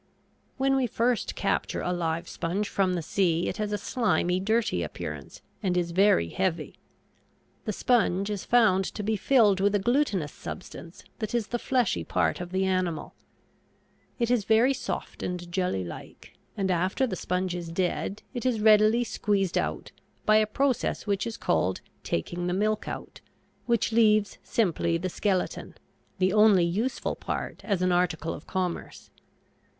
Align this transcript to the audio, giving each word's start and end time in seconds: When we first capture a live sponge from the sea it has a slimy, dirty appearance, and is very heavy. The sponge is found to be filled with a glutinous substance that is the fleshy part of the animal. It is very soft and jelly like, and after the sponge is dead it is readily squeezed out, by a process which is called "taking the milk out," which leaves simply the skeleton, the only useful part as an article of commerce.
When 0.57 0.75
we 0.75 0.87
first 0.87 1.35
capture 1.35 1.81
a 1.81 1.93
live 1.93 2.27
sponge 2.27 2.67
from 2.67 2.95
the 2.95 3.03
sea 3.03 3.47
it 3.47 3.57
has 3.57 3.71
a 3.71 3.77
slimy, 3.77 4.39
dirty 4.39 4.81
appearance, 4.81 5.43
and 5.61 5.77
is 5.77 5.91
very 5.91 6.29
heavy. 6.29 6.73
The 7.65 7.71
sponge 7.71 8.31
is 8.31 8.43
found 8.43 8.83
to 8.95 9.03
be 9.03 9.15
filled 9.15 9.59
with 9.59 9.75
a 9.75 9.77
glutinous 9.79 10.31
substance 10.31 11.03
that 11.19 11.35
is 11.35 11.49
the 11.49 11.59
fleshy 11.59 12.03
part 12.03 12.41
of 12.41 12.51
the 12.51 12.65
animal. 12.65 13.13
It 14.17 14.31
is 14.31 14.43
very 14.43 14.73
soft 14.73 15.21
and 15.21 15.51
jelly 15.51 15.83
like, 15.83 16.33
and 16.57 16.71
after 16.71 17.05
the 17.05 17.15
sponge 17.15 17.53
is 17.53 17.69
dead 17.71 18.23
it 18.33 18.43
is 18.43 18.59
readily 18.59 19.03
squeezed 19.03 19.55
out, 19.55 19.91
by 20.25 20.37
a 20.37 20.47
process 20.47 21.05
which 21.05 21.27
is 21.27 21.37
called 21.37 21.79
"taking 22.03 22.47
the 22.47 22.53
milk 22.53 22.87
out," 22.87 23.21
which 23.67 23.91
leaves 23.91 24.39
simply 24.41 24.97
the 24.97 25.09
skeleton, 25.09 25.75
the 26.17 26.33
only 26.33 26.65
useful 26.65 27.15
part 27.15 27.63
as 27.63 27.83
an 27.83 27.91
article 27.91 28.33
of 28.33 28.47
commerce. 28.47 29.11